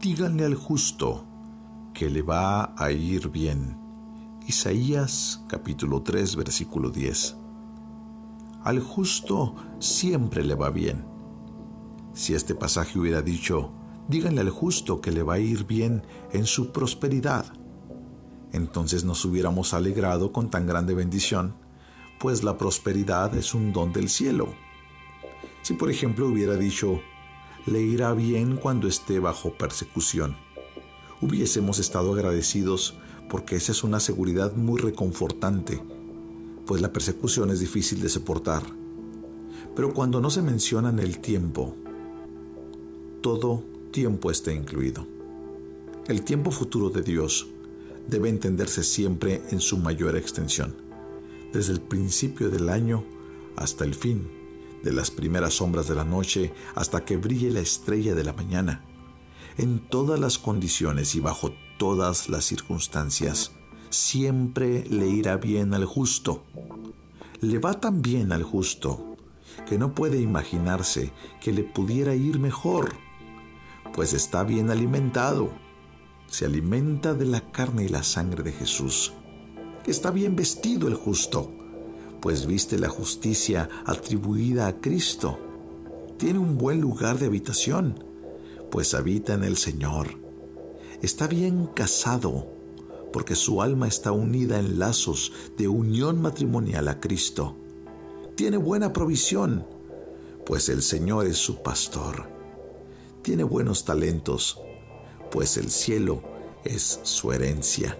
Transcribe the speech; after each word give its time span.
díganle 0.00 0.44
al 0.44 0.54
justo 0.54 1.24
que 1.94 2.10
le 2.10 2.22
va 2.22 2.74
a 2.76 2.90
ir 2.90 3.30
bien. 3.30 3.78
Isaías 4.46 5.42
capítulo 5.48 6.02
3 6.02 6.36
versículo 6.36 6.90
10. 6.90 7.36
Al 8.62 8.80
justo 8.80 9.54
siempre 9.78 10.44
le 10.44 10.54
va 10.54 10.70
bien. 10.70 11.04
Si 12.12 12.34
este 12.34 12.54
pasaje 12.54 12.98
hubiera 12.98 13.22
dicho, 13.22 13.72
díganle 14.08 14.42
al 14.42 14.50
justo 14.50 15.00
que 15.00 15.12
le 15.12 15.22
va 15.22 15.34
a 15.34 15.38
ir 15.38 15.66
bien 15.66 16.02
en 16.32 16.46
su 16.46 16.72
prosperidad, 16.72 17.46
entonces 18.52 19.04
nos 19.04 19.24
hubiéramos 19.24 19.74
alegrado 19.74 20.32
con 20.32 20.50
tan 20.50 20.66
grande 20.66 20.94
bendición, 20.94 21.56
pues 22.18 22.44
la 22.44 22.56
prosperidad 22.56 23.34
es 23.34 23.54
un 23.54 23.72
don 23.72 23.92
del 23.92 24.08
cielo. 24.08 24.48
Si 25.62 25.74
por 25.74 25.90
ejemplo 25.90 26.28
hubiera 26.28 26.54
dicho, 26.56 27.00
le 27.66 27.82
irá 27.82 28.12
bien 28.12 28.56
cuando 28.56 28.86
esté 28.86 29.18
bajo 29.18 29.52
persecución, 29.52 30.36
hubiésemos 31.20 31.78
estado 31.78 32.12
agradecidos 32.12 32.94
porque 33.28 33.56
esa 33.56 33.72
es 33.72 33.82
una 33.82 33.98
seguridad 33.98 34.54
muy 34.54 34.80
reconfortante, 34.80 35.82
pues 36.64 36.80
la 36.80 36.92
persecución 36.92 37.50
es 37.50 37.60
difícil 37.60 38.00
de 38.00 38.08
soportar. 38.08 38.62
Pero 39.74 39.92
cuando 39.92 40.20
no 40.20 40.30
se 40.30 40.42
menciona 40.42 40.90
en 40.90 41.00
el 41.00 41.18
tiempo, 41.18 41.74
todo 43.20 43.64
tiempo 43.90 44.30
está 44.30 44.52
incluido. 44.52 45.06
El 46.06 46.22
tiempo 46.22 46.52
futuro 46.52 46.90
de 46.90 47.02
Dios 47.02 47.48
debe 48.08 48.28
entenderse 48.28 48.84
siempre 48.84 49.42
en 49.50 49.60
su 49.60 49.78
mayor 49.78 50.16
extensión, 50.16 50.76
desde 51.52 51.72
el 51.72 51.80
principio 51.80 52.48
del 52.48 52.68
año 52.68 53.04
hasta 53.56 53.84
el 53.84 53.94
fin, 53.94 54.28
de 54.86 54.92
las 54.94 55.10
primeras 55.10 55.54
sombras 55.54 55.88
de 55.88 55.94
la 55.94 56.04
noche 56.04 56.54
hasta 56.74 57.04
que 57.04 57.18
brille 57.18 57.50
la 57.50 57.60
estrella 57.60 58.14
de 58.14 58.24
la 58.24 58.32
mañana. 58.32 58.82
En 59.58 59.80
todas 59.80 60.18
las 60.18 60.38
condiciones 60.38 61.14
y 61.14 61.20
bajo 61.20 61.52
todas 61.78 62.30
las 62.30 62.46
circunstancias, 62.46 63.52
siempre 63.90 64.84
le 64.88 65.08
irá 65.08 65.36
bien 65.36 65.74
al 65.74 65.84
justo. 65.84 66.44
Le 67.42 67.58
va 67.58 67.80
tan 67.80 68.00
bien 68.00 68.32
al 68.32 68.42
justo 68.42 69.16
que 69.68 69.76
no 69.76 69.94
puede 69.94 70.20
imaginarse 70.20 71.12
que 71.40 71.52
le 71.52 71.64
pudiera 71.64 72.14
ir 72.14 72.38
mejor, 72.38 72.94
pues 73.92 74.14
está 74.14 74.44
bien 74.44 74.70
alimentado 74.70 75.50
se 76.28 76.44
alimenta 76.44 77.14
de 77.14 77.24
la 77.24 77.40
carne 77.52 77.84
y 77.84 77.88
la 77.88 78.02
sangre 78.02 78.42
de 78.42 78.52
Jesús. 78.52 79.12
Está 79.86 80.10
bien 80.10 80.34
vestido 80.34 80.88
el 80.88 80.94
justo, 80.94 81.52
pues 82.26 82.44
viste 82.44 82.76
la 82.76 82.88
justicia 82.88 83.68
atribuida 83.84 84.66
a 84.66 84.80
Cristo. 84.80 85.38
Tiene 86.18 86.40
un 86.40 86.58
buen 86.58 86.80
lugar 86.80 87.20
de 87.20 87.26
habitación, 87.26 88.02
pues 88.68 88.94
habita 88.94 89.34
en 89.34 89.44
el 89.44 89.56
Señor. 89.56 90.08
Está 91.02 91.28
bien 91.28 91.68
casado, 91.68 92.48
porque 93.12 93.36
su 93.36 93.62
alma 93.62 93.86
está 93.86 94.10
unida 94.10 94.58
en 94.58 94.80
lazos 94.80 95.32
de 95.56 95.68
unión 95.68 96.20
matrimonial 96.20 96.88
a 96.88 96.98
Cristo. 96.98 97.54
Tiene 98.34 98.56
buena 98.56 98.92
provisión, 98.92 99.64
pues 100.44 100.68
el 100.68 100.82
Señor 100.82 101.28
es 101.28 101.36
su 101.36 101.62
pastor. 101.62 102.28
Tiene 103.22 103.44
buenos 103.44 103.84
talentos, 103.84 104.58
pues 105.30 105.56
el 105.56 105.70
cielo 105.70 106.24
es 106.64 106.98
su 107.04 107.30
herencia. 107.30 107.96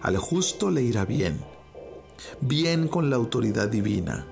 Al 0.00 0.16
justo 0.16 0.70
le 0.70 0.80
irá 0.80 1.04
bien, 1.04 1.44
bien 2.40 2.88
con 2.88 3.10
la 3.10 3.16
autoridad 3.16 3.68
divina. 3.68 4.26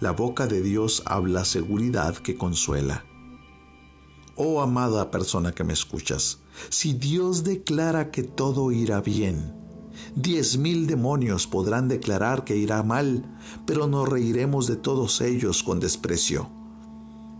La 0.00 0.12
boca 0.12 0.46
de 0.46 0.62
Dios 0.62 1.02
habla 1.04 1.44
seguridad 1.44 2.16
que 2.16 2.36
consuela. 2.36 3.04
Oh 4.36 4.62
amada 4.62 5.10
persona 5.10 5.52
que 5.52 5.64
me 5.64 5.74
escuchas, 5.74 6.38
si 6.70 6.94
Dios 6.94 7.44
declara 7.44 8.10
que 8.10 8.22
todo 8.22 8.72
irá 8.72 9.00
bien, 9.02 9.54
diez 10.14 10.56
mil 10.56 10.86
demonios 10.86 11.46
podrán 11.46 11.88
declarar 11.88 12.44
que 12.44 12.56
irá 12.56 12.82
mal, 12.82 13.38
pero 13.66 13.86
nos 13.86 14.08
reiremos 14.08 14.66
de 14.66 14.76
todos 14.76 15.20
ellos 15.20 15.62
con 15.62 15.80
desprecio. 15.80 16.48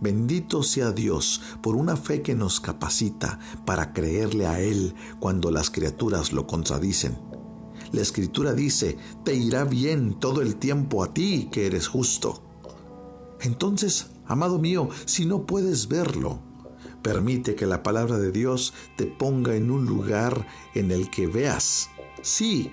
Bendito 0.01 0.63
sea 0.63 0.91
Dios 0.91 1.41
por 1.61 1.75
una 1.75 1.95
fe 1.95 2.21
que 2.21 2.33
nos 2.33 2.59
capacita 2.59 3.39
para 3.65 3.93
creerle 3.93 4.47
a 4.47 4.59
Él 4.59 4.95
cuando 5.19 5.51
las 5.51 5.69
criaturas 5.69 6.33
lo 6.33 6.47
contradicen. 6.47 7.17
La 7.91 8.01
escritura 8.01 8.53
dice, 8.53 8.97
te 9.23 9.35
irá 9.35 9.65
bien 9.65 10.19
todo 10.19 10.41
el 10.41 10.55
tiempo 10.55 11.03
a 11.03 11.13
ti 11.13 11.49
que 11.51 11.65
eres 11.65 11.87
justo. 11.87 12.41
Entonces, 13.41 14.07
amado 14.25 14.59
mío, 14.59 14.89
si 15.05 15.25
no 15.25 15.45
puedes 15.45 15.87
verlo, 15.87 16.39
permite 17.01 17.55
que 17.55 17.65
la 17.65 17.83
palabra 17.83 18.17
de 18.17 18.31
Dios 18.31 18.73
te 18.95 19.05
ponga 19.05 19.55
en 19.55 19.71
un 19.71 19.85
lugar 19.85 20.47
en 20.73 20.91
el 20.91 21.09
que 21.09 21.27
veas. 21.27 21.89
Sí, 22.21 22.71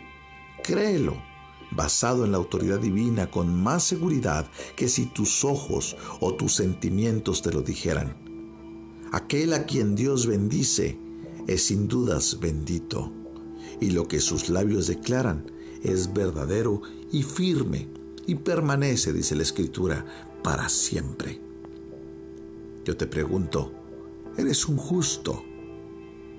créelo 0.63 1.29
basado 1.71 2.25
en 2.25 2.33
la 2.33 2.39
autoridad 2.39 2.79
divina 2.79 3.31
con 3.31 3.55
más 3.55 3.83
seguridad 3.83 4.51
que 4.77 4.89
si 4.89 5.07
tus 5.07 5.45
ojos 5.45 5.97
o 6.21 6.35
tus 6.35 6.55
sentimientos 6.55 7.43
te 7.43 7.53
lo 7.53 7.63
dijeran. 7.63 8.17
Aquel 9.13 9.53
a 9.55 9.65
quien 9.65 9.95
Dios 9.95 10.27
bendice 10.27 10.99
es 11.47 11.67
sin 11.67 11.89
dudas 11.89 12.39
bendito, 12.41 13.13
y 13.81 13.91
lo 13.91 14.09
que 14.09 14.21
sus 14.21 14.49
labios 14.49 14.87
declaran 14.87 15.51
es 15.83 16.13
verdadero 16.13 16.83
y 17.13 17.23
firme, 17.23 17.89
y 18.27 18.35
permanece, 18.35 19.13
dice 19.13 19.35
la 19.37 19.43
Escritura, 19.43 20.05
para 20.43 20.69
siempre. 20.69 21.41
Yo 22.85 22.97
te 22.97 23.07
pregunto, 23.07 23.73
¿eres 24.37 24.67
un 24.67 24.77
justo? 24.77 25.45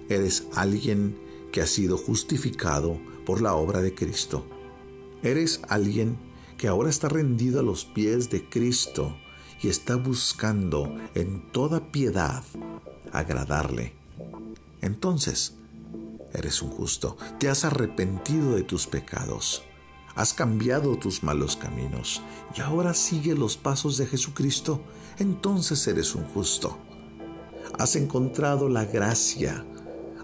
¿Eres 0.07 0.47
alguien 0.53 1.17
que 1.51 1.61
ha 1.61 1.67
sido 1.67 1.97
justificado 1.97 2.99
por 3.25 3.41
la 3.41 3.55
obra 3.55 3.81
de 3.81 3.93
Cristo? 3.93 4.45
Eres 5.21 5.61
alguien 5.67 6.17
que 6.57 6.67
ahora 6.67 6.89
está 6.89 7.09
rendido 7.09 7.59
a 7.59 7.63
los 7.63 7.85
pies 7.85 8.29
de 8.29 8.47
Cristo 8.47 9.15
y 9.61 9.67
está 9.67 9.95
buscando 9.95 10.95
en 11.15 11.51
toda 11.51 11.91
piedad 11.91 12.43
agradarle. 13.11 13.93
Entonces, 14.81 15.55
eres 16.33 16.61
un 16.61 16.69
justo, 16.69 17.17
te 17.39 17.49
has 17.49 17.65
arrepentido 17.65 18.55
de 18.55 18.63
tus 18.63 18.87
pecados, 18.87 19.63
has 20.15 20.33
cambiado 20.33 20.97
tus 20.97 21.23
malos 21.23 21.55
caminos. 21.55 22.21
Y 22.57 22.61
ahora 22.61 22.93
sigue 22.93 23.35
los 23.35 23.57
pasos 23.57 23.97
de 23.97 24.05
Jesucristo, 24.05 24.81
entonces 25.17 25.87
eres 25.87 26.15
un 26.15 26.25
justo. 26.25 26.77
Has 27.77 27.95
encontrado 27.95 28.67
la 28.69 28.85
gracia, 28.85 29.65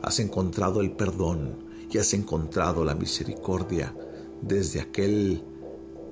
has 0.04 0.20
encontrado 0.20 0.82
el 0.82 0.92
perdón. 0.92 1.66
Y 1.92 1.98
has 1.98 2.14
encontrado 2.14 2.84
la 2.84 2.94
misericordia 2.94 3.96
desde 4.42 4.82
aquel 4.82 5.46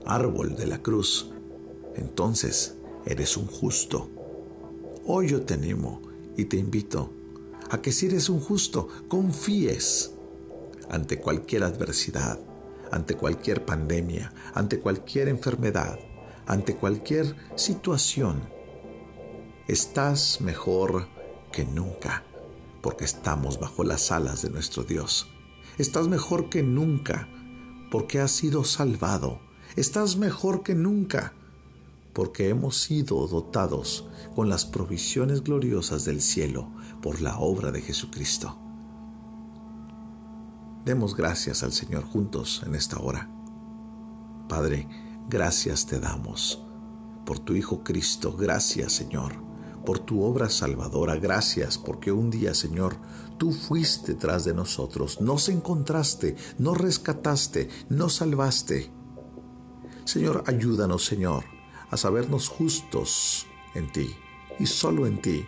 árbol 0.05 0.55
de 0.55 0.67
la 0.67 0.81
cruz, 0.81 1.31
entonces 1.95 2.77
eres 3.05 3.35
un 3.35 3.47
justo. 3.47 4.09
Hoy 5.05 5.29
yo 5.29 5.41
te 5.41 5.55
animo 5.55 6.01
y 6.37 6.45
te 6.45 6.57
invito 6.57 7.11
a 7.69 7.81
que 7.81 7.91
si 7.91 8.07
eres 8.07 8.29
un 8.29 8.39
justo, 8.39 8.87
confíes 9.07 10.11
ante 10.89 11.19
cualquier 11.19 11.63
adversidad, 11.63 12.39
ante 12.91 13.15
cualquier 13.15 13.65
pandemia, 13.65 14.33
ante 14.53 14.79
cualquier 14.79 15.27
enfermedad, 15.27 15.99
ante 16.45 16.75
cualquier 16.75 17.35
situación. 17.55 18.43
Estás 19.67 20.41
mejor 20.41 21.07
que 21.51 21.65
nunca, 21.65 22.23
porque 22.81 23.05
estamos 23.05 23.59
bajo 23.59 23.83
las 23.83 24.11
alas 24.11 24.41
de 24.41 24.49
nuestro 24.49 24.83
Dios. 24.83 25.27
Estás 25.77 26.07
mejor 26.07 26.49
que 26.49 26.61
nunca, 26.61 27.29
porque 27.89 28.19
has 28.19 28.31
sido 28.31 28.63
salvado. 28.63 29.39
Estás 29.75 30.17
mejor 30.17 30.63
que 30.63 30.75
nunca, 30.75 31.33
porque 32.13 32.49
hemos 32.49 32.77
sido 32.77 33.27
dotados 33.27 34.07
con 34.35 34.49
las 34.49 34.65
provisiones 34.65 35.43
gloriosas 35.43 36.05
del 36.05 36.21
cielo 36.21 36.71
por 37.01 37.21
la 37.21 37.39
obra 37.39 37.71
de 37.71 37.81
Jesucristo. 37.81 38.57
Demos 40.85 41.15
gracias 41.15 41.63
al 41.63 41.73
Señor 41.73 42.03
juntos 42.03 42.61
en 42.65 42.75
esta 42.75 42.99
hora. 42.99 43.29
Padre, 44.47 44.87
gracias 45.29 45.85
te 45.85 45.99
damos 45.99 46.61
por 47.25 47.39
tu 47.39 47.53
Hijo 47.53 47.83
Cristo. 47.83 48.35
Gracias, 48.37 48.93
Señor 48.93 49.53
por 49.85 49.99
tu 49.99 50.23
obra 50.23 50.49
salvadora. 50.49 51.15
Gracias 51.17 51.77
porque 51.77 52.11
un 52.11 52.29
día, 52.29 52.53
Señor, 52.53 52.95
tú 53.37 53.51
fuiste 53.51 54.15
tras 54.15 54.45
de 54.45 54.53
nosotros, 54.53 55.21
nos 55.21 55.49
encontraste, 55.49 56.35
nos 56.57 56.77
rescataste, 56.77 57.69
nos 57.89 58.15
salvaste. 58.15 58.91
Señor, 60.05 60.43
ayúdanos, 60.47 61.05
Señor, 61.05 61.45
a 61.93 61.97
sabernos 61.97 62.49
justos 62.49 63.45
en 63.73 63.91
ti 63.91 64.15
y 64.59 64.65
solo 64.65 65.07
en 65.07 65.21
ti. 65.21 65.45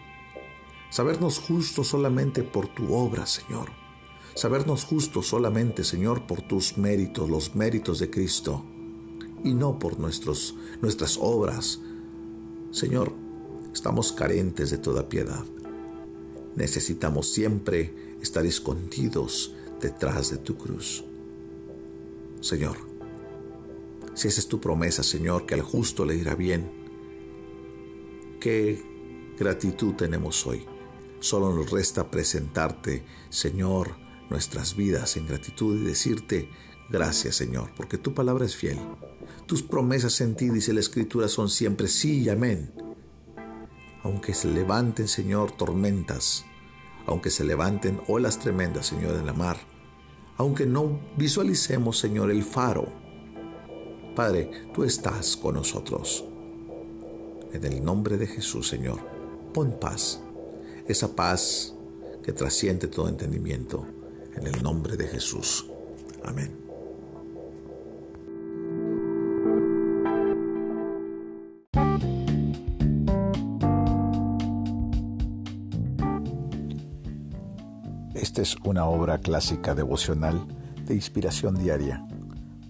Sabernos 0.89 1.39
justos 1.39 1.87
solamente 1.87 2.43
por 2.43 2.67
tu 2.67 2.93
obra, 2.93 3.25
Señor. 3.25 3.69
Sabernos 4.35 4.85
justos 4.85 5.27
solamente, 5.27 5.83
Señor, 5.83 6.27
por 6.27 6.41
tus 6.41 6.77
méritos, 6.77 7.29
los 7.29 7.55
méritos 7.55 7.99
de 7.99 8.09
Cristo, 8.09 8.63
y 9.43 9.53
no 9.53 9.79
por 9.79 9.99
nuestros, 9.99 10.55
nuestras 10.81 11.17
obras. 11.21 11.79
Señor, 12.71 13.13
Estamos 13.75 14.13
carentes 14.13 14.69
de 14.71 14.77
toda 14.77 15.09
piedad. 15.09 15.43
necesitamos 16.55 17.27
siempre 17.27 17.93
estar 18.21 18.45
escondidos 18.45 19.53
detrás 19.81 20.29
de 20.29 20.37
tu 20.37 20.55
cruz. 20.55 21.03
Señor, 22.39 22.77
si 24.15 24.29
esa 24.29 24.39
es 24.39 24.47
tu 24.47 24.59
promesa, 24.59 25.03
Señor, 25.03 25.45
que 25.45 25.53
al 25.53 25.61
justo 25.61 26.05
le 26.05 26.15
irá 26.15 26.35
bien, 26.35 26.71
qué 28.39 28.81
gratitud 29.37 29.93
tenemos 29.93 30.47
hoy. 30.47 30.65
Solo 31.19 31.53
nos 31.53 31.69
resta 31.69 32.09
presentarte, 32.09 33.03
Señor, 33.29 33.95
nuestras 34.29 34.75
vidas 34.75 35.17
en 35.17 35.27
gratitud 35.27 35.79
y 35.79 35.83
decirte, 35.83 36.49
gracias 36.89 37.35
Señor, 37.35 37.71
porque 37.75 37.97
tu 37.97 38.13
palabra 38.13 38.45
es 38.45 38.55
fiel. 38.55 38.79
Tus 39.45 39.61
promesas 39.61 40.21
en 40.21 40.35
ti, 40.35 40.49
dice 40.49 40.73
la 40.73 40.79
Escritura, 40.79 41.27
son 41.27 41.49
siempre 41.49 41.87
sí 41.87 42.21
y 42.21 42.29
amén. 42.29 42.73
Aunque 44.01 44.33
se 44.33 44.47
levanten, 44.47 45.07
Señor, 45.07 45.51
tormentas, 45.51 46.45
aunque 47.05 47.29
se 47.29 47.43
levanten 47.43 48.01
olas 48.07 48.39
tremendas, 48.39 48.87
Señor, 48.87 49.15
en 49.15 49.25
la 49.25 49.33
mar, 49.33 49.57
aunque 50.37 50.65
no 50.65 50.99
visualicemos, 51.17 51.97
Señor, 51.97 52.31
el 52.31 52.43
faro, 52.43 53.04
Padre, 54.15 54.49
tú 54.73 54.85
estás 54.85 55.35
con 55.35 55.55
nosotros. 55.55 56.23
En 57.51 57.65
el 57.65 57.83
nombre 57.83 58.17
de 58.17 58.25
Jesús, 58.25 58.69
Señor, 58.69 58.99
pon 59.53 59.77
paz, 59.77 60.21
esa 60.87 61.13
paz 61.13 61.75
que 62.23 62.31
trasciende 62.31 62.87
todo 62.87 63.09
entendimiento, 63.09 63.85
en 64.33 64.47
el 64.47 64.63
nombre 64.63 64.95
de 64.95 65.07
Jesús. 65.07 65.69
Amén. 66.23 66.57
Esta 78.13 78.41
es 78.41 78.55
una 78.63 78.85
obra 78.85 79.17
clásica 79.17 79.75
devocional 79.75 80.47
de 80.85 80.95
inspiración 80.95 81.55
diaria 81.55 82.01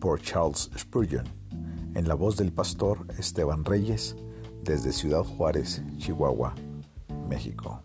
por 0.05 0.21
Charles 0.21 0.69
Spurgeon, 0.77 1.25
en 1.95 2.07
la 2.07 2.13
voz 2.13 2.37
del 2.37 2.53
pastor 2.53 3.07
Esteban 3.17 3.65
Reyes, 3.65 4.15
desde 4.61 4.93
Ciudad 4.93 5.23
Juárez, 5.23 5.81
Chihuahua, 5.97 6.53
México. 7.27 7.84